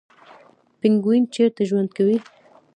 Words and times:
پینګوین 0.79 1.23
چیرته 1.33 1.63
ژوند 1.69 1.89
کوي؟ 1.97 2.17